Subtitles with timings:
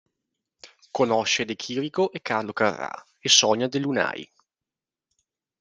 [0.91, 4.27] Conosce De Chirico e Carlo Carrà, e Sonia Delaunay.